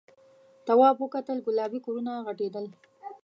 تواب 0.67 0.95
وکتل 1.01 1.37
گلابي 1.47 1.79
کورونه 1.85 2.11
غټېدل. 2.25 2.65